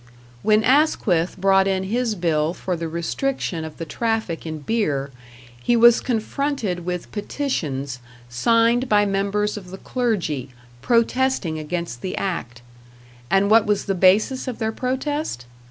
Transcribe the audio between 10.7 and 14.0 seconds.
protesting against the act. And what was the